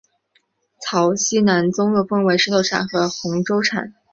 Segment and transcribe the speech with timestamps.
[0.79, 3.93] 曹溪南宗又分为石头禅和洪州禅。